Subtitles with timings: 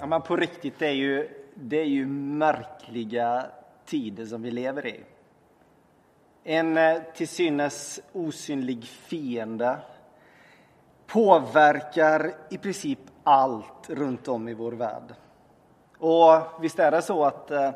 [0.00, 3.46] ja, men på riktigt, det är, ju, det är ju märkliga
[3.84, 5.00] tider som vi lever i.
[6.44, 9.78] En eh, till synes osynlig fiende
[11.06, 15.14] påverkar i princip allt runt om i vår värld.
[15.98, 17.70] Och visst är det så att eh,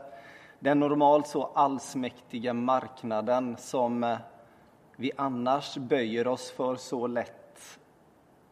[0.59, 4.19] den normalt så allsmäktiga marknaden som eh,
[4.97, 7.40] vi annars böjer oss för så lätt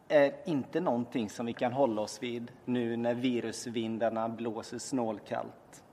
[0.09, 5.83] är inte någonting som vi kan hålla oss vid nu när virusvindarna blåser snålkallt.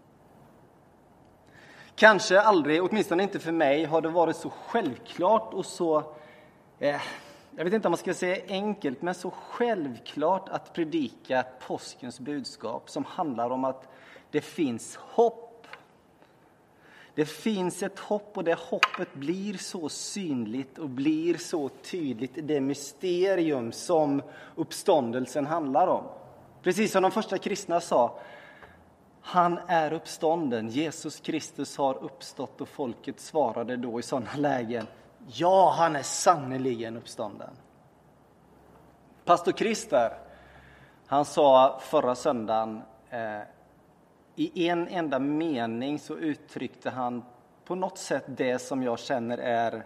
[1.95, 5.99] Kanske aldrig, åtminstone inte för mig, har det varit så självklart och så,
[6.79, 7.01] eh,
[7.57, 12.91] jag vet inte om man ska säga enkelt, men så självklart att predika påskens budskap
[12.91, 13.89] som handlar om att
[14.31, 15.46] det finns hopp
[17.17, 22.41] det finns ett hopp och det hoppet blir så synligt och blir så tydligt i
[22.41, 24.23] det mysterium som
[24.55, 26.05] uppståndelsen handlar om.
[26.63, 28.19] Precis som de första kristna sa,
[29.21, 34.87] han är uppstånden, Jesus Kristus har uppstått och folket svarade då i sådana lägen,
[35.27, 37.51] ja, han är sannerligen uppstånden.
[39.25, 40.13] Pastor Christer,
[41.07, 43.41] han sa förra söndagen eh,
[44.37, 47.25] i en enda mening så uttryckte han
[47.65, 49.85] på något sätt det som jag känner är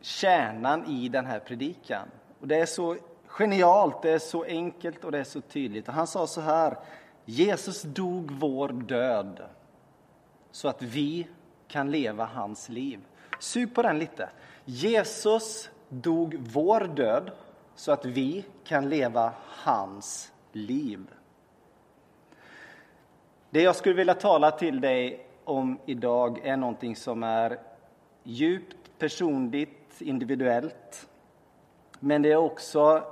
[0.00, 2.08] kärnan i den här predikan.
[2.40, 5.88] Och det är så genialt, det är så enkelt och det är så tydligt.
[5.88, 6.78] Och han sa så här,
[7.24, 9.42] Jesus dog vår död
[10.50, 11.26] så att vi
[11.68, 13.00] kan leva hans liv.
[13.38, 14.28] Sug på den lite.
[14.64, 17.30] Jesus dog vår död
[17.74, 21.06] så att vi kan leva hans liv.
[23.52, 27.58] Det jag skulle vilja tala till dig om idag är någonting som är
[28.22, 31.08] djupt personligt, individuellt.
[32.00, 33.02] Men det är också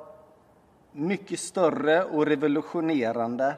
[0.92, 3.54] mycket större och revolutionerande.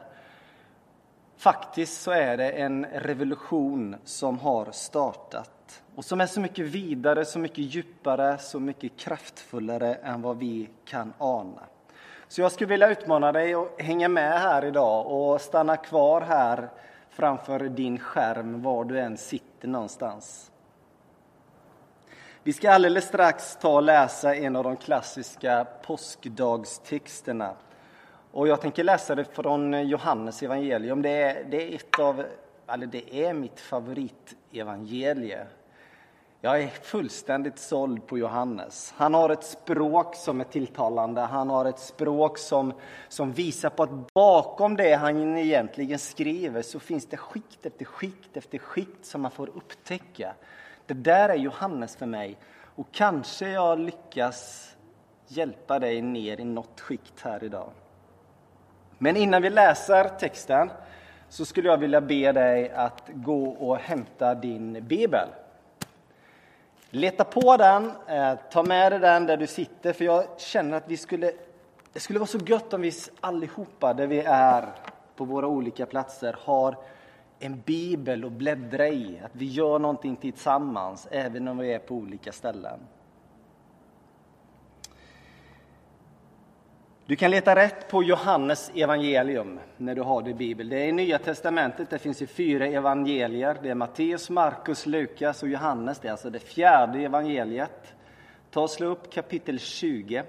[1.37, 7.25] Faktiskt så är det en revolution som har startat och som är så mycket vidare,
[7.25, 11.61] så mycket djupare, så mycket kraftfullare än vad vi kan ana.
[12.33, 16.69] Så jag skulle vilja utmana dig att hänga med här idag och stanna kvar här
[17.09, 20.51] framför din skärm var du än sitter någonstans.
[22.43, 27.53] Vi ska alldeles strax ta och läsa en av de klassiska påskdagstexterna.
[28.31, 31.01] Och jag tänker läsa det från Johannes evangelium.
[31.01, 32.25] Det är, det är ett av,
[32.67, 35.47] eller det är mitt favoritevangelium.
[36.45, 38.93] Jag är fullständigt såld på Johannes.
[38.97, 41.21] Han har ett språk som är tilltalande.
[41.21, 42.73] Han har ett språk som,
[43.07, 48.37] som visar på att bakom det han egentligen skriver så finns det skikt efter skikt
[48.37, 50.33] efter skikt som man får upptäcka.
[50.85, 52.37] Det där är Johannes för mig.
[52.75, 54.69] Och kanske jag lyckas
[55.27, 57.69] hjälpa dig ner i något skikt här idag.
[58.97, 60.69] Men innan vi läser texten
[61.29, 65.27] så skulle jag vilja be dig att gå och hämta din bibel.
[66.95, 70.83] Leta på den, eh, ta med dig den där du sitter, för jag känner att
[70.87, 71.31] vi skulle,
[71.93, 74.69] det skulle vara så gött om vi allihopa, där vi är
[75.15, 76.77] på våra olika platser, har
[77.39, 81.95] en bibel att bläddra i, att vi gör någonting tillsammans, även om vi är på
[81.95, 82.79] olika ställen.
[87.05, 90.69] Du kan leta rätt på Johannes evangelium när du har det i Bibeln.
[90.69, 93.57] Det är i Nya testamentet, det finns i fyra evangelier.
[93.63, 95.99] Det är Matteus, Markus, Lukas och Johannes.
[95.99, 97.93] Det är alltså det fjärde evangeliet.
[98.51, 100.23] Ta och slå upp kapitel 20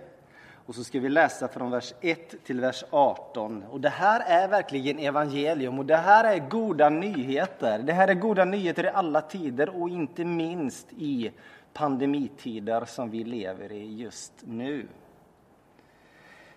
[0.66, 3.64] och så ska vi läsa från vers 1 till vers 18.
[3.70, 7.78] Och det här är verkligen evangelium och det här är goda nyheter.
[7.78, 11.30] Det här är goda nyheter i alla tider och inte minst i
[11.72, 14.86] pandemitider som vi lever i just nu.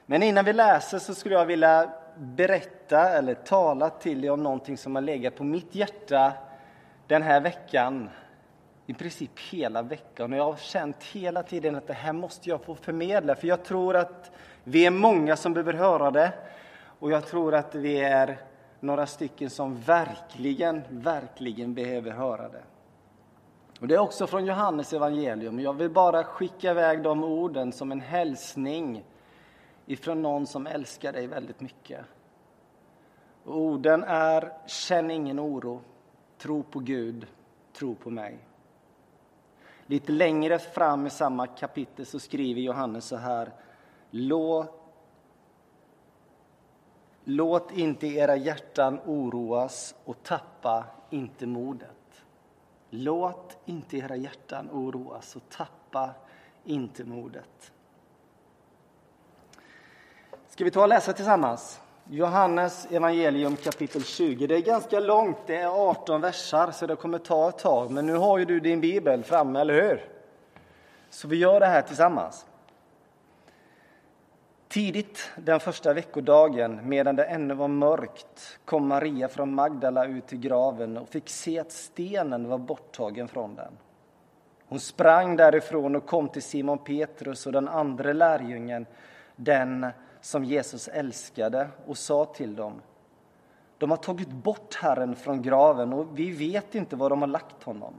[0.10, 4.78] Men innan vi läser så skulle jag vilja berätta eller tala till dig om någonting
[4.78, 6.34] som har legat på mitt hjärta
[7.08, 8.10] den här veckan.
[8.86, 10.34] I princip hela veckan.
[10.34, 13.36] Och jag har känt hela tiden att det här måste jag få förmedla.
[13.36, 14.32] För jag tror att
[14.64, 16.34] vi är många som behöver höra det.
[17.00, 18.38] Och jag tror att vi är
[18.80, 22.64] några stycken som verkligen, verkligen behöver höra det.
[23.80, 25.60] Och Det är också från Johannes evangelium.
[25.60, 29.04] Jag vill bara skicka iväg de orden som en hälsning
[29.88, 32.06] ifrån någon som älskar dig väldigt mycket.
[33.46, 35.82] orden är Känn ingen oro,
[36.38, 37.28] tro på Gud,
[37.74, 38.40] tro på mig.
[39.86, 43.52] Lite längre fram i samma kapitel så skriver Johannes så här.
[44.10, 44.82] Låt,
[47.24, 52.26] låt inte era hjärtan oroas och tappa inte modet.
[52.90, 56.14] Låt inte era hjärtan oroas och tappa
[56.64, 57.74] inte modet.
[60.50, 61.80] Ska vi ta och läsa tillsammans?
[62.10, 64.48] Johannes evangelium kapitel 20.
[64.48, 67.92] Det är ganska långt, det är 18 versar, så det kommer ta ett tag.
[67.92, 70.06] Men nu har ju du din bibel framme, eller hur?
[71.10, 72.46] Så vi gör det här tillsammans.
[74.68, 80.40] Tidigt den första veckodagen, medan det ännu var mörkt, kom Maria från Magdala ut till
[80.40, 83.78] graven och fick se att stenen var borttagen från den.
[84.68, 88.86] Hon sprang därifrån och kom till Simon Petrus och den andra lärjungen,
[89.36, 89.88] den
[90.22, 92.82] som Jesus älskade, och sa till dem
[93.78, 97.64] De har tagit bort Herren från graven och vi vet inte var de har lagt
[97.64, 97.94] honom.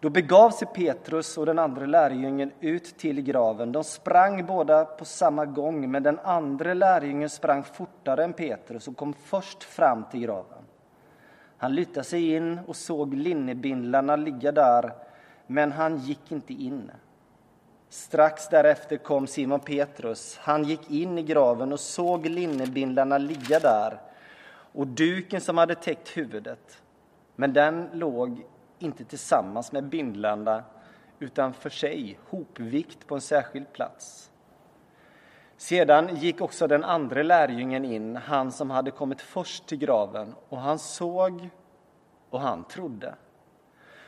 [0.00, 3.72] Då begav sig Petrus och den andra lärjungen ut till graven.
[3.72, 8.96] De sprang båda på samma gång, men den andra lärjungen sprang fortare än Petrus och
[8.96, 10.64] kom först fram till graven.
[11.56, 14.92] Han lutade sig in och såg linnebindlarna ligga där,
[15.46, 16.90] men han gick inte in.
[17.88, 20.38] Strax därefter kom Simon Petrus.
[20.38, 24.00] Han gick in i graven och såg linnebindlarna ligga där
[24.72, 26.82] och duken som hade täckt huvudet.
[27.36, 28.46] Men den låg
[28.78, 30.64] inte tillsammans med bindlarna
[31.18, 34.30] utan för sig, hopvikt på en särskild plats.
[35.56, 40.58] Sedan gick också den andra lärjungen in, han som hade kommit först till graven, och
[40.58, 41.48] han såg
[42.30, 43.14] och han trodde.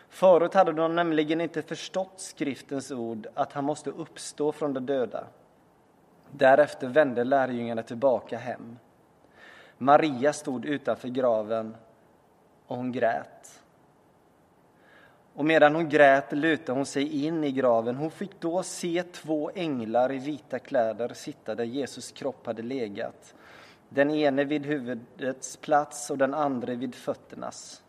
[0.08, 5.25] Förut hade de nämligen inte förstått skriftens ord att han måste uppstå från de döda.
[6.31, 8.78] Därefter vände lärjungarna tillbaka hem.
[9.78, 11.76] Maria stod utanför graven
[12.66, 13.62] och hon grät.
[15.34, 17.96] Och medan hon grät lutade hon sig in i graven.
[17.96, 23.34] Hon fick då se två änglar i vita kläder sitta där Jesus kropp hade legat.
[23.88, 27.82] Den ene vid huvudets plats och den andra vid fötternas.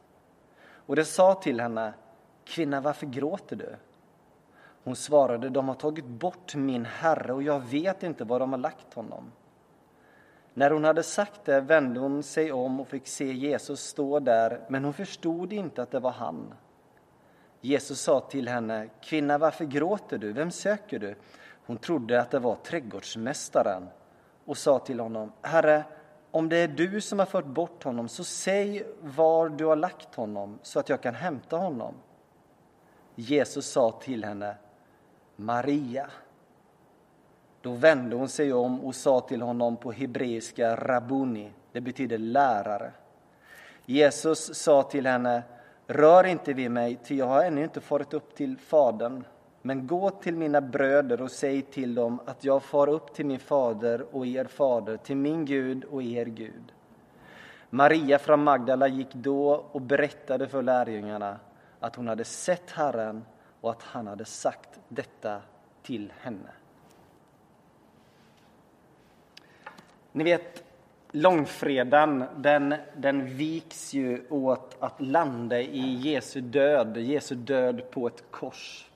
[0.86, 1.94] Och det sa till henne,
[2.50, 3.76] kvinna varför gråter du?
[4.84, 8.60] Hon svarade, de har tagit bort min herre och jag vet inte var de har
[8.60, 9.32] lagt honom.
[10.54, 14.60] När hon hade sagt det vände hon sig om och fick se Jesus stå där,
[14.68, 16.54] men hon förstod inte att det var han.
[17.62, 21.16] Jesus sa till henne, kvinna varför gråter du, vem söker du?
[21.66, 23.88] Hon trodde att det var trädgårdsmästaren
[24.46, 25.84] och sa till honom, Herre,
[26.32, 30.16] om det är du som har fört bort honom, så säg var du har lagt
[30.16, 31.94] honom så att jag kan hämta honom.
[33.20, 34.56] Jesus sa till henne,
[35.36, 36.10] Maria.
[37.62, 42.92] Då vände hon sig om och sa till honom på hebreiska rabuni, det betyder lärare.
[43.86, 45.44] Jesus sa till henne,
[45.88, 49.24] Rör inte vid mig, ty jag har ännu inte farit upp till Fadern.
[49.62, 53.40] Men gå till mina bröder och säg till dem att jag far upp till min
[53.40, 56.74] fader och er fader, till min Gud och er Gud.
[57.70, 61.40] Maria från Magdala gick då och berättade för lärjungarna
[61.80, 63.26] att hon hade sett Herren
[63.62, 65.42] och att han hade sagt detta
[65.84, 66.50] till henne.
[70.12, 70.64] Ni vet,
[71.12, 78.24] långfredagen den, den viks ju åt att landa i Jesu död, Jesu död på ett
[78.32, 78.90] kors.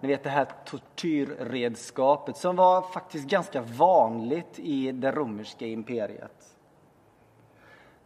[0.00, 6.56] Ni vet det här tortyrredskapet som var faktiskt ganska vanligt i det romerska imperiet.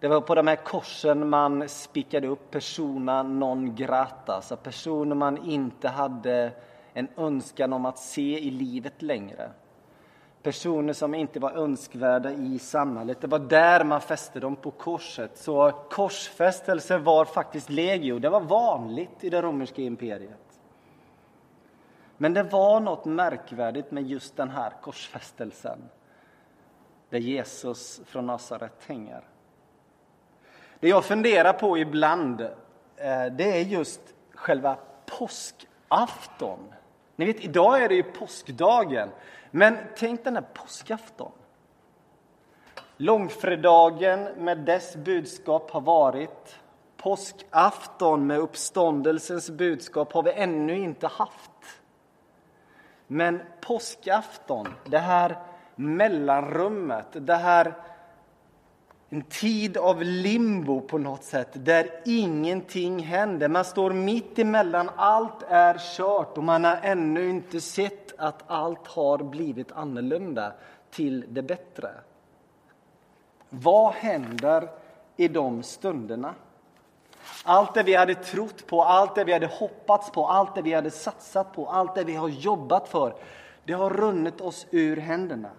[0.06, 5.44] Det var på de här korsen man spikade upp persona non grata, alltså personer man
[5.44, 6.52] inte hade
[6.92, 9.50] en önskan om att se i livet längre
[10.42, 13.20] personer som inte var önskvärda i samhället.
[13.20, 15.38] Det var där man fäste dem på korset.
[15.38, 18.18] Så korsfästelse var faktiskt legio.
[18.18, 20.60] Det var vanligt i det romerska imperiet.
[22.16, 25.78] Men det var något märkvärdigt med just den här korsfästelsen
[27.10, 29.24] där Jesus från Nasaret hänger.
[30.80, 34.00] Det jag funderar på ibland eh, det är just
[34.34, 36.58] själva påskafton.
[37.16, 39.08] Ni vet, idag är det ju påskdagen.
[39.50, 41.32] Men tänk den här påskafton.
[42.96, 46.58] Långfredagen med dess budskap har varit.
[46.96, 51.50] Påskafton med uppståndelsens budskap har vi ännu inte haft.
[53.06, 55.36] Men påskafton, det här
[55.74, 57.74] mellanrummet, det här
[59.08, 63.48] en tid av limbo på något sätt, där ingenting händer.
[63.48, 68.86] Man står mitt emellan, allt är kört och man har ännu inte sett att allt
[68.86, 70.52] har blivit annorlunda
[70.90, 71.90] till det bättre.
[73.48, 74.68] Vad händer
[75.16, 76.34] i de stunderna?
[77.44, 80.72] Allt det vi hade trott på, allt det vi hade hoppats på, allt det vi
[80.72, 83.14] hade satsat på, allt det vi har jobbat för,
[83.64, 85.50] det har runnit oss ur händerna.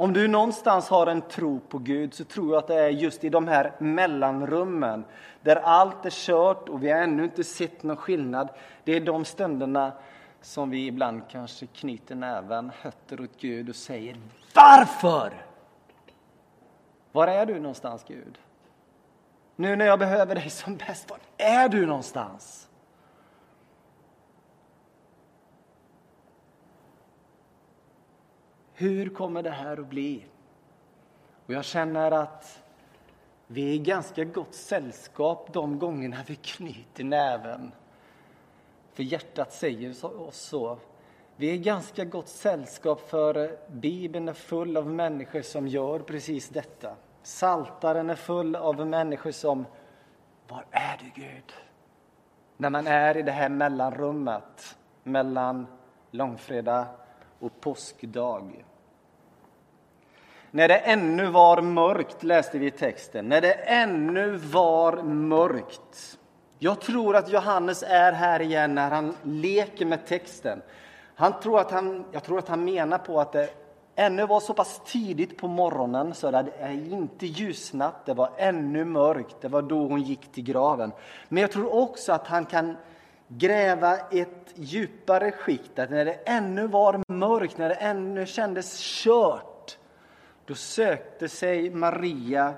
[0.00, 3.24] Om du någonstans har en tro på Gud så tror jag att det är just
[3.24, 5.04] i de här mellanrummen
[5.42, 8.48] där allt är kört och vi har ännu inte sett någon skillnad.
[8.84, 9.92] Det är de stunderna
[10.40, 14.16] som vi ibland kanske knyter näven, hötter åt Gud och säger
[14.54, 15.32] Varför?
[17.12, 18.38] Var är du någonstans, Gud?
[19.56, 22.69] Nu när jag behöver dig som bäst, var är du någonstans?
[28.80, 30.24] Hur kommer det här att bli?
[31.46, 32.62] Och jag känner att
[33.46, 37.72] vi är i ganska gott sällskap de gångerna vi knyter näven.
[38.92, 40.78] För hjärtat säger oss så.
[41.36, 46.48] Vi är i ganska gott sällskap för Bibeln är full av människor som gör precis
[46.48, 46.96] detta.
[47.22, 49.66] Saltaren är full av människor som
[50.48, 51.52] Var är du Gud?
[52.56, 55.66] När man är i det här mellanrummet mellan
[56.10, 56.86] långfredag
[57.40, 58.64] och påskdag.
[60.50, 63.28] När det ännu var mörkt, läste vi i texten.
[63.28, 66.18] När det ännu var mörkt.
[66.58, 70.62] Jag tror att Johannes är här igen när han leker med texten.
[71.14, 73.50] Han tror att han, jag tror att han menar på att det
[73.94, 78.84] ännu var så pass tidigt på morgonen så det hade inte ljusnat, det var ännu
[78.84, 80.92] mörkt, det var då hon gick till graven.
[81.28, 82.76] Men jag tror också att han kan
[83.38, 89.78] gräva ett djupare skikt, att när det ännu var mörkt, när det ännu kändes kört,
[90.44, 92.54] då sökte sig Maria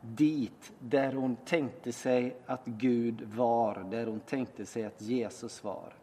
[0.00, 5.94] dit där hon tänkte sig att Gud var, där hon tänkte sig att Jesus var.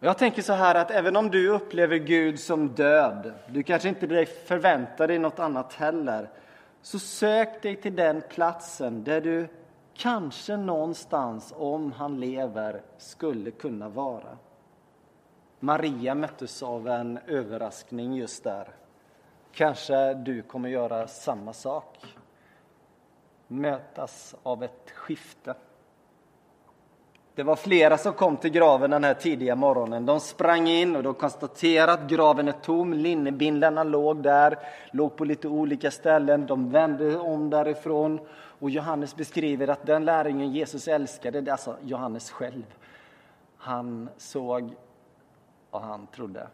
[0.00, 4.26] Jag tänker så här att även om du upplever Gud som död, du kanske inte
[4.26, 6.30] förväntar dig något annat heller,
[6.82, 9.48] så sök dig till den platsen där du
[9.98, 14.38] kanske någonstans, om han lever, skulle kunna vara.
[15.60, 18.68] Maria möttes av en överraskning just där.
[19.52, 22.16] Kanske du kommer göra samma sak.
[23.48, 25.54] Mötas av ett skifte.
[27.34, 30.06] Det var flera som kom till graven den här tidiga morgonen.
[30.06, 32.92] De sprang in och de konstaterade att graven är tom.
[32.92, 34.58] Linnebindlarna låg där,
[34.92, 36.46] låg på lite olika ställen.
[36.46, 38.20] De vände om därifrån.
[38.58, 42.64] Och Johannes beskriver att den lärjungen Jesus älskade, det är alltså Johannes själv.
[43.56, 44.74] Han såg
[45.70, 46.48] och han trodde.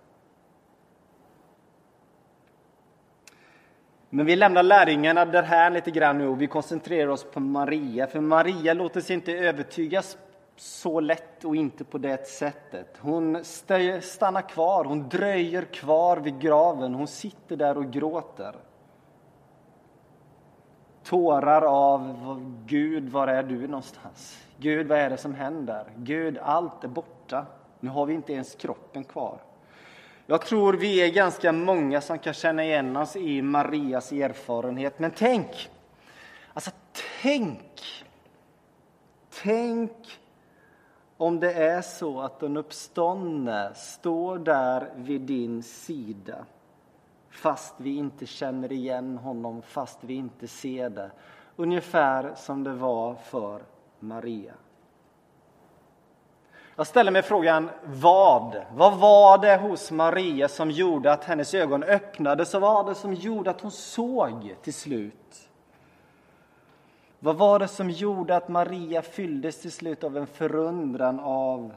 [4.10, 8.06] Men vi lämnar lärjungarna där lite grann nu och vi koncentrerar oss på Maria.
[8.06, 10.18] För Maria låter sig inte övertygas
[10.56, 12.98] så lätt och inte på det sättet.
[13.00, 13.44] Hon
[14.00, 16.94] stannar kvar, hon dröjer kvar vid graven.
[16.94, 18.54] Hon sitter där och gråter.
[21.04, 24.38] Tårar av Gud, var är du någonstans?
[24.58, 25.84] Gud, vad är det som händer?
[25.96, 27.46] Gud, allt är borta.
[27.80, 29.38] Nu har vi inte ens kroppen kvar.
[30.26, 34.98] Jag tror vi är ganska många som kan känna igen oss i Marias erfarenhet.
[34.98, 35.70] Men tänk,
[36.52, 36.70] alltså
[37.22, 38.04] tänk,
[39.42, 40.20] tänk
[41.16, 46.44] om det är så att den uppståndne står där vid din sida
[47.34, 51.10] fast vi inte känner igen honom, fast vi inte ser det.
[51.56, 53.62] Ungefär som det var för
[54.00, 54.54] Maria.
[56.76, 58.64] Jag ställer mig frågan vad?
[58.72, 62.54] Vad var det hos Maria som gjorde att hennes ögon öppnades?
[62.54, 65.50] Och vad var det som gjorde att hon såg till slut?
[67.18, 71.74] Vad var det som gjorde att Maria fylldes till slut av en förundran av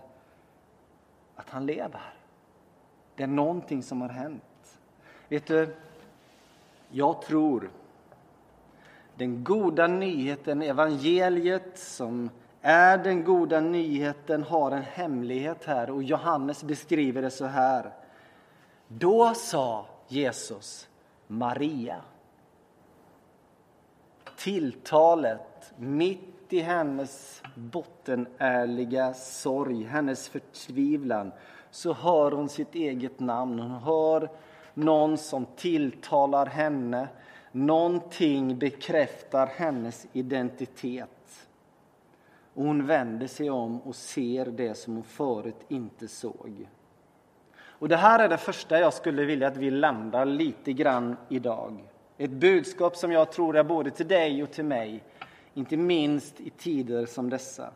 [1.36, 2.14] att han lever?
[3.16, 4.44] Det är någonting som har hänt.
[5.30, 5.76] Vet du,
[6.90, 7.70] jag tror
[9.16, 12.30] den goda nyheten, evangeliet som
[12.62, 17.92] är den goda nyheten har en hemlighet här och Johannes beskriver det så här.
[18.88, 20.88] Då sa Jesus
[21.28, 22.02] Maria.
[24.38, 31.32] Tilltalet mitt i hennes bottenärliga sorg, hennes förtvivlan,
[31.72, 33.60] så hör hon sitt eget namn.
[33.60, 34.30] Hon hör
[34.78, 37.08] någon som tilltalar henne.
[37.52, 41.48] Någonting bekräftar hennes identitet.
[42.54, 46.68] Och hon vänder sig om och ser det som hon förut inte såg.
[47.60, 51.84] Och Det här är det första jag skulle vilja att vi landar lite grann idag.
[52.18, 55.04] Ett budskap som jag tror är både till dig och till mig,
[55.54, 57.72] inte minst i tider som dessa.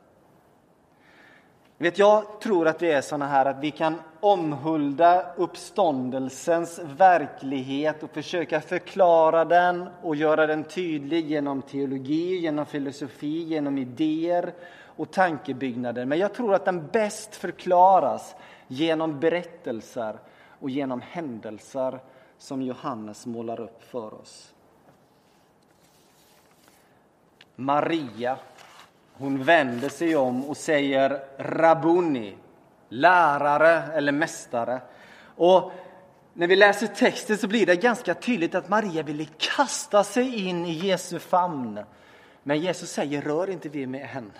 [1.81, 8.09] Vet, jag tror att vi är såna här att vi kan omhulda uppståndelsens verklighet och
[8.09, 16.05] försöka förklara den och göra den tydlig genom teologi, genom filosofi, genom idéer och tankebyggnader.
[16.05, 18.35] Men jag tror att den bäst förklaras
[18.67, 20.19] genom berättelser
[20.59, 21.99] och genom händelser
[22.37, 24.53] som Johannes målar upp för oss.
[27.55, 28.37] Maria
[29.21, 32.35] hon vänder sig om och säger Rabuni,
[32.89, 34.81] lärare eller mästare.
[35.23, 35.71] Och
[36.33, 40.65] när vi läser texten så blir det ganska tydligt att Maria ville kasta sig in
[40.65, 41.79] i Jesu famn.
[42.43, 44.31] Men Jesus säger rör inte vid mig än.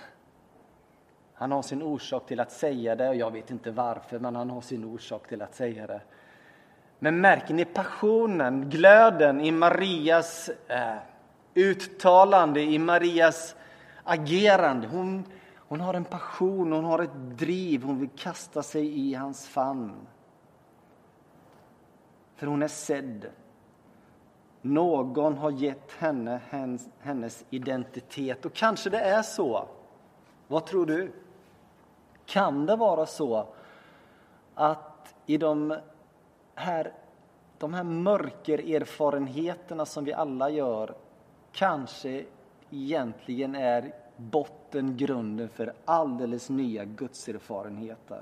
[1.34, 4.50] Han har sin orsak till att säga det och jag vet inte varför, men han
[4.50, 6.02] har sin orsak till att säga det.
[7.00, 10.96] Men märker ni passionen, glöden i Marias eh,
[11.54, 13.56] uttalande, i Marias
[14.04, 14.88] agerande?
[14.88, 15.24] Hon,
[15.58, 20.08] hon har en passion, hon har ett driv, hon vill kasta sig i hans famn.
[22.36, 23.30] För hon är sedd.
[24.62, 26.42] Någon har gett henne
[27.00, 28.46] hennes identitet.
[28.46, 29.68] Och kanske det är så.
[30.48, 31.12] Vad tror du?
[32.26, 33.48] Kan det vara så
[34.56, 35.78] att i de
[36.56, 36.94] här,
[37.58, 40.96] de här mörkererfarenheterna som vi alla gör
[41.52, 42.26] kanske
[42.72, 48.22] egentligen är botten, grunden för alldeles nya gudserfarenheter.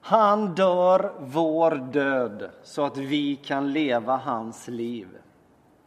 [0.00, 5.08] Han dör vår död så att vi kan leva hans liv.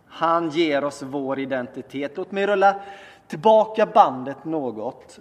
[0.05, 2.17] Han ger oss vår identitet.
[2.17, 2.75] Låt mig rulla
[3.27, 5.19] tillbaka bandet något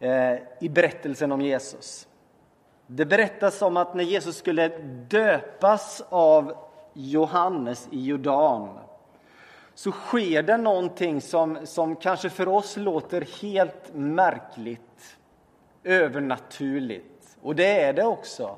[0.00, 2.08] eh, i berättelsen om Jesus.
[2.86, 4.68] Det berättas om att när Jesus skulle
[5.08, 6.54] döpas av
[6.92, 8.68] Johannes i Jordan
[9.74, 15.16] så sker det någonting som, som kanske för oss låter helt märkligt,
[15.84, 17.36] övernaturligt.
[17.42, 18.56] Och det är det också.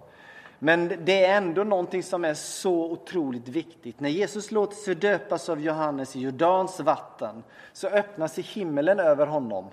[0.59, 4.01] Men det är ändå någonting som är så otroligt viktigt.
[4.01, 7.43] När Jesus låter sig döpas av Johannes i Jordans vatten
[7.73, 9.67] så öppnas i himmelen över honom.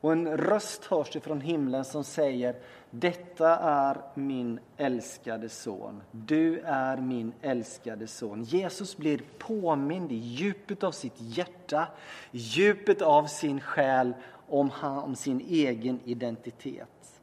[0.00, 2.56] Och en röst hörs ifrån himlen som säger
[2.94, 6.02] detta är min älskade son.
[6.10, 8.42] Du är min älskade son.
[8.42, 11.88] Jesus blir påmind i djupet av sitt hjärta,
[12.30, 14.14] djupet av sin själ
[14.48, 17.20] om, om sin egen identitet.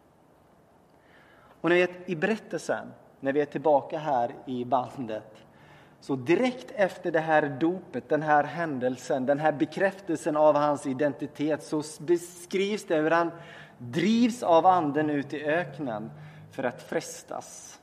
[1.61, 2.88] Och ni vet, i berättelsen,
[3.19, 5.35] när vi är tillbaka här i bandet,
[5.99, 11.63] så direkt efter det här dopet, den här händelsen, den här bekräftelsen av hans identitet,
[11.63, 13.32] så beskrivs det hur han
[13.80, 16.12] drivs av anden ut i öknen
[16.52, 17.80] för att frestas.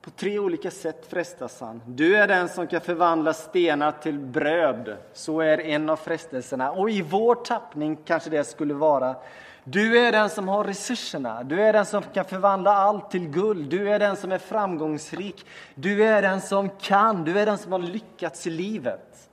[0.00, 1.82] På tre olika sätt frestas han.
[1.86, 4.96] Du är den som kan förvandla stenar till bröd.
[5.12, 6.72] Så är en av frestelserna.
[6.72, 9.16] Och i vår tappning kanske det skulle vara
[9.64, 13.70] du är den som har resurserna, du är den som kan förvandla allt till guld,
[13.70, 17.72] du är den som är framgångsrik, du är den som kan, du är den som
[17.72, 19.29] har lyckats i livet.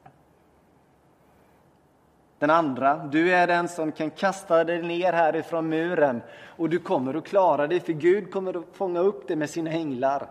[2.40, 7.14] Den andra, du är den som kan kasta dig ner härifrån muren och du kommer
[7.14, 10.28] att klara dig för Gud kommer att fånga upp dig med sina änglar.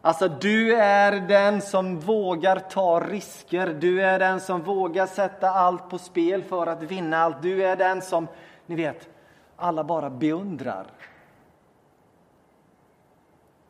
[0.00, 5.90] Alltså, du är den som vågar ta risker, du är den som vågar sätta allt
[5.90, 7.42] på spel för att vinna allt.
[7.42, 8.26] Du är den som
[8.66, 9.08] ni vet,
[9.56, 10.86] alla bara beundrar.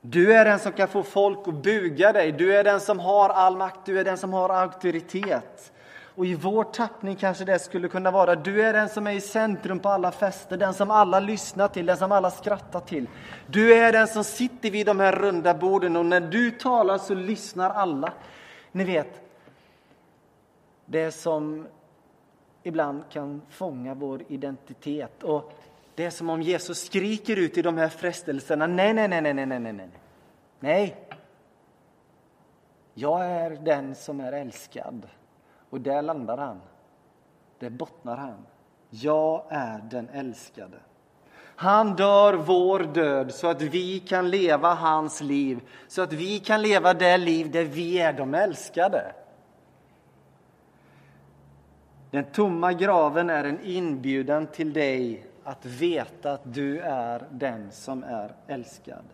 [0.00, 3.28] Du är den som kan få folk att buga dig, du är den som har
[3.28, 5.72] all makt, du är den som har auktoritet.
[6.18, 9.20] Och i vår tappning kanske det skulle kunna vara, du är den som är i
[9.20, 13.06] centrum på alla fester, den som alla lyssnar till, den som alla skrattar till.
[13.46, 17.14] Du är den som sitter vid de här runda borden och när du talar så
[17.14, 18.12] lyssnar alla.
[18.72, 19.20] Ni vet,
[20.84, 21.66] det som
[22.62, 25.22] ibland kan fånga vår identitet.
[25.22, 25.52] Och
[25.94, 28.66] Det är som om Jesus skriker ut i de här frestelserna.
[28.66, 29.88] Nej, nej, nej, nej, nej, nej, nej.
[30.60, 30.96] Nej.
[32.94, 35.06] Jag är den som är älskad.
[35.70, 36.60] Och där landar han.
[37.58, 38.46] Där bottnar han.
[38.90, 40.76] Jag är den älskade.
[41.56, 46.62] Han dör vår död så att vi kan leva hans liv, så att vi kan
[46.62, 49.12] leva det liv där vi är de älskade.
[52.10, 58.04] Den tomma graven är en inbjudan till dig att veta att du är den som
[58.04, 59.04] är älskad.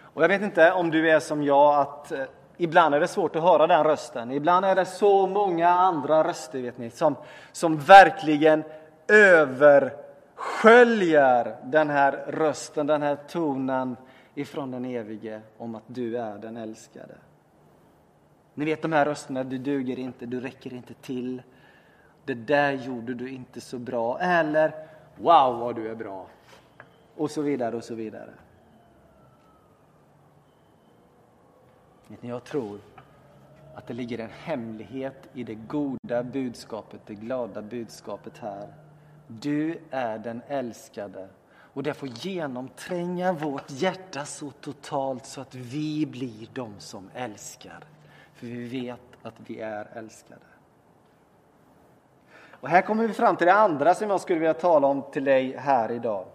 [0.00, 2.24] Och jag vet inte om du är som jag, att eh,
[2.60, 4.30] ibland är det svårt att höra den rösten.
[4.30, 7.16] Ibland är det så många andra röster vet ni, som,
[7.52, 8.64] som verkligen
[9.08, 13.96] översköljer den här rösten, den här tonen
[14.34, 17.14] ifrån den evige om att du är den älskade.
[18.54, 21.42] Ni vet de här rösterna, du duger inte, du räcker inte till.
[22.24, 24.18] Det där gjorde du inte så bra.
[24.20, 24.72] Eller,
[25.16, 26.26] wow vad du är bra.
[27.16, 28.30] Och så vidare och så vidare.
[32.20, 32.80] Jag tror
[33.74, 38.74] att det ligger en hemlighet i det goda budskapet, det glada budskapet här.
[39.26, 41.28] Du är den älskade
[41.72, 47.84] och det får genomtränga vårt hjärta så totalt så att vi blir de som älskar.
[48.34, 50.40] För vi vet att vi är älskade.
[52.50, 55.24] Och här kommer vi fram till det andra som jag skulle vilja tala om till
[55.24, 56.26] dig här idag.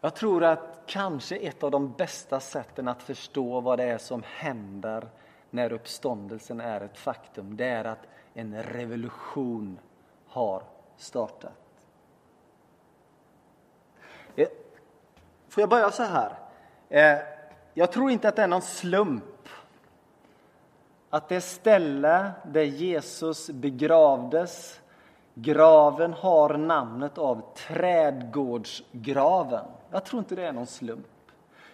[0.00, 4.22] Jag tror att kanske ett av de bästa sätten att förstå vad det är som
[4.26, 5.08] händer
[5.50, 9.78] när uppståndelsen är ett faktum, det är att en revolution
[10.26, 10.62] har
[10.96, 11.52] startat.
[14.36, 14.48] Eh,
[15.48, 16.38] får jag börja så här?
[16.88, 17.18] Eh,
[17.74, 19.24] jag tror inte att det är någon slump
[21.10, 24.80] att det ställe där Jesus begravdes,
[25.34, 29.64] graven har namnet av trädgårdsgraven.
[29.90, 31.06] Jag tror inte det är någon slump.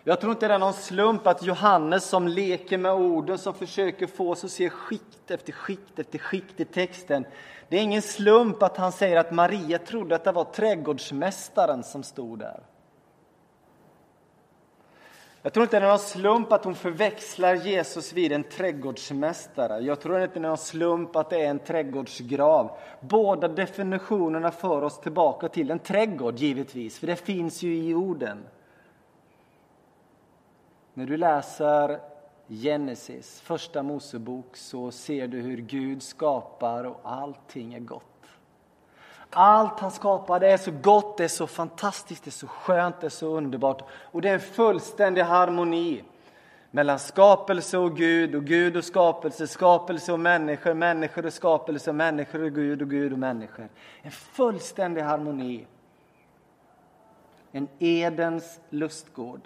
[0.05, 4.07] Jag tror inte det är någon slump att Johannes som leker med orden, som försöker
[4.07, 7.27] få oss att se skikt efter skikt efter skikt i texten.
[7.69, 12.03] Det är ingen slump att han säger att Maria trodde att det var trädgårdsmästaren som
[12.03, 12.61] stod där.
[15.45, 19.81] Jag tror inte det är någon slump att hon förväxlar Jesus vid en trädgårdsmästare.
[19.81, 22.77] Jag tror inte det är någon slump att det är en trädgårdsgrav.
[23.01, 28.39] Båda definitionerna för oss tillbaka till en trädgård, givetvis, för det finns ju i orden.
[30.95, 32.01] När du läser
[32.49, 38.14] Genesis, första Mosebok, så ser du hur Gud skapar och allting är gott.
[39.35, 43.07] Allt han skapade är så gott, det är så fantastiskt, det är så skönt, det
[43.07, 43.83] är så underbart.
[43.93, 46.03] Och det är en fullständig harmoni
[46.71, 52.43] mellan skapelse och Gud och Gud och skapelse, skapelse och människor, människor och skapelse, människor
[52.43, 53.69] och Gud och Gud och människor.
[54.03, 55.67] En fullständig harmoni.
[57.53, 59.41] En Edens lustgård.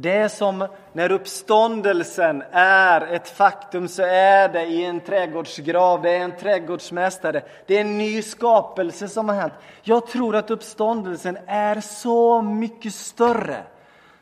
[0.00, 6.10] Det är som när uppståndelsen är ett faktum så är det i en trädgårdsgrav, det
[6.10, 7.42] är en trädgårdsmästare.
[7.66, 9.52] Det är en ny skapelse som har hänt.
[9.82, 13.62] Jag tror att uppståndelsen är så mycket större,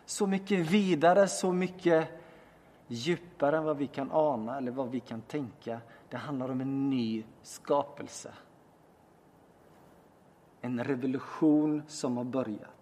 [0.06, 2.08] så mycket vidare, så mycket
[2.86, 5.80] djupare än vad vi kan ana eller vad vi kan tänka.
[6.10, 8.30] Det handlar om en ny skapelse.
[10.60, 12.77] En revolution som har börjat.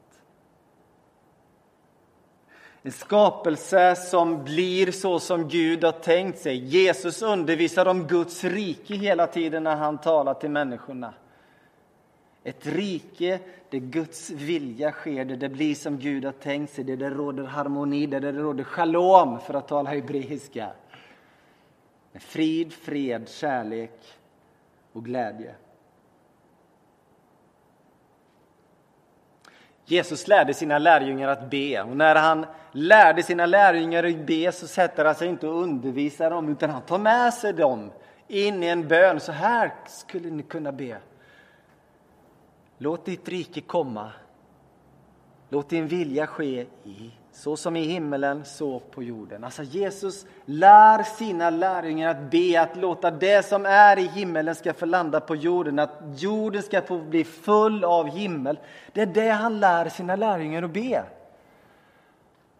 [2.87, 6.57] En skapelse som blir så som Gud har tänkt sig.
[6.57, 11.14] Jesus undervisar om Guds rike hela tiden när han talar till människorna.
[12.44, 16.96] Ett rike där Guds vilja sker, där det blir som Gud har tänkt sig, där
[16.96, 20.70] det råder harmoni, där det råder shalom, för att tala hebreiska.
[22.14, 24.01] Frid, fred, kärlek
[24.92, 25.55] och glädje.
[29.88, 34.66] Jesus lärde sina lärjungar att be och när han lärde sina lärjungar att be så
[34.66, 37.90] sätter han sig inte och undervisar dem utan han tar med sig dem
[38.29, 39.20] in i en bön.
[39.20, 40.99] Så här skulle ni kunna be.
[42.79, 44.12] Låt ditt rike komma.
[45.49, 49.44] Låt din vilja ske i så som i himmelen, så på jorden.
[49.44, 54.72] Alltså Jesus lär sina lärjungar att be, att låta det som är i himmelen ska
[54.72, 58.59] få landa på jorden, att jorden ska få bli full av himmel.
[58.92, 61.05] Det är det han lär sina lärjungar att be.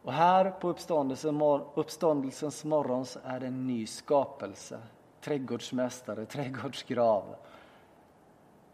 [0.03, 0.69] Och här på
[1.75, 4.79] uppståndelsens morgon så är det en ny skapelse.
[5.21, 7.25] Trädgårdsmästare, trädgårdsgrav.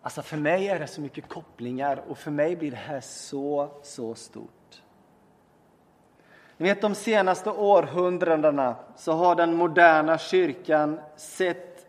[0.02, 3.68] Alltså för mig är det så mycket kopplingar och för mig blir det här så,
[3.82, 4.61] så stort.
[6.62, 11.86] Ni vet de senaste århundradena så har den moderna kyrkan sett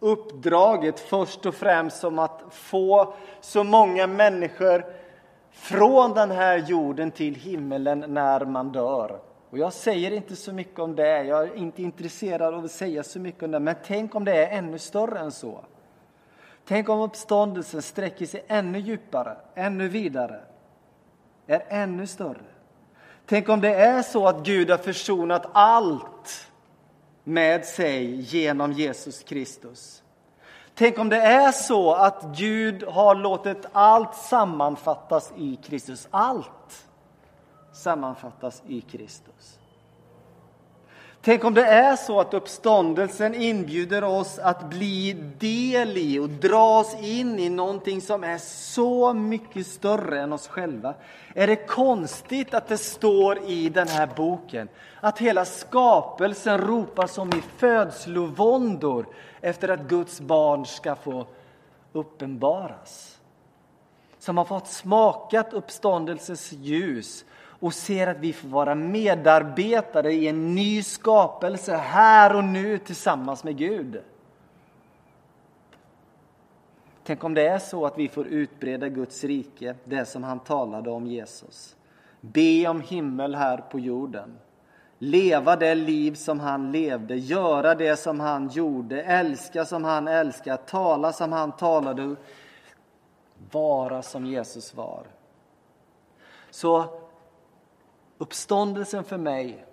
[0.00, 4.84] uppdraget först och främst som att få så många människor
[5.50, 9.20] från den här jorden till himmelen när man dör.
[9.50, 13.02] Och jag säger inte så mycket om det, jag är inte intresserad av att säga
[13.02, 15.64] så mycket om det, men tänk om det är ännu större än så.
[16.64, 20.40] Tänk om uppståndelsen sträcker sig ännu djupare, ännu vidare,
[21.46, 22.51] är ännu större.
[23.32, 26.48] Tänk om det är så att Gud har försonat allt
[27.24, 30.02] med sig genom Jesus Kristus.
[30.74, 36.08] Tänk om det är så att Gud har låtit allt sammanfattas i Kristus.
[36.10, 36.88] Allt
[37.72, 39.58] sammanfattas i Kristus.
[41.24, 47.02] Tänk om det är så att uppståndelsen inbjuder oss att bli del i och dras
[47.02, 50.94] in i någonting som är så mycket större än oss själva.
[51.34, 54.68] Är det konstigt att det står i den här boken
[55.00, 59.06] att hela skapelsen ropar som i födslovåndor
[59.40, 61.26] efter att Guds barn ska få
[61.92, 63.18] uppenbaras?
[64.18, 67.24] Som har fått smakat uppståndelsens ljus
[67.62, 73.44] och ser att vi får vara medarbetare i en ny skapelse här och nu tillsammans
[73.44, 74.00] med Gud.
[77.04, 80.90] Tänk om det är så att vi får utbreda Guds rike, det som han talade
[80.90, 81.76] om Jesus.
[82.20, 84.38] Be om himmel här på jorden.
[84.98, 90.56] Leva det liv som han levde, göra det som han gjorde, älska som han älskade,
[90.56, 92.16] tala som han talade
[93.50, 95.06] Vara som Jesus var.
[96.50, 97.01] Så
[98.22, 99.64] uppståndelsen för mig,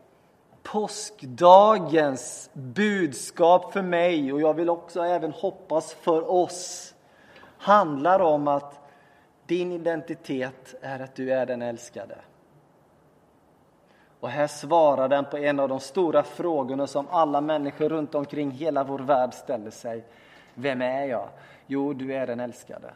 [0.64, 6.96] påskdagens budskap för mig och jag vill också även hoppas för oss
[7.58, 8.80] handlar om att
[9.46, 12.16] din identitet är att du är den älskade.
[14.20, 18.52] Och här svarar den på en av de stora frågorna som alla människor runt omkring
[18.52, 20.04] hela vår värld ställer sig.
[20.54, 21.30] Vem är jag?
[21.68, 22.94] Jo, du är den älskade.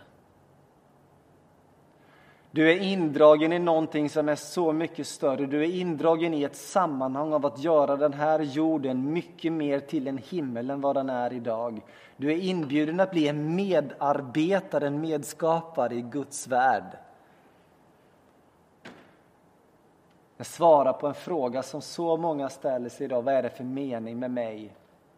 [2.56, 5.46] Du är indragen i någonting som är så mycket större.
[5.46, 10.08] Du är indragen i ett sammanhang av att göra den här jorden mycket mer till
[10.08, 11.82] en himmel än vad den är idag.
[12.18, 16.98] Du är inbjuden att bli en medarbetare, en medskapare i Guds värld.
[20.38, 23.22] Jag svarar på en fråga som så många ställer sig idag.
[23.22, 24.76] Vad är det för mening med mig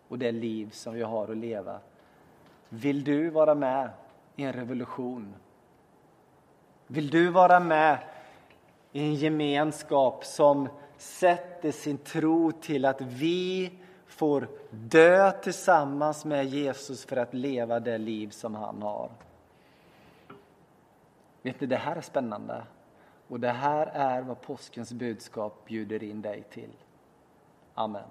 [0.08, 1.80] och det liv som jag har att leva?
[2.69, 3.89] Vill du vara med
[4.36, 5.34] i en revolution?
[6.88, 7.98] Vill du vara med
[8.91, 13.71] i en gemenskap som sätter sin tro till att vi
[14.08, 19.10] får dö tillsammans med Jesus för att leva det liv som han har?
[21.41, 22.63] Vet ni, det här är spännande.
[23.28, 26.71] Och det här är vad påskens budskap bjuder in dig till.
[27.74, 28.04] Amen.